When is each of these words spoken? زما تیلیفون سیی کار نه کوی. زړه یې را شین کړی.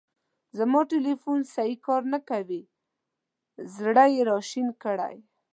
زما 0.57 0.81
تیلیفون 0.91 1.39
سیی 1.55 1.75
کار 1.85 2.01
نه 2.13 2.19
کوی. 2.29 2.61
زړه 3.77 4.05
یې 4.13 4.21
را 4.29 4.37
شین 4.49 4.67
کړی. 4.83 5.15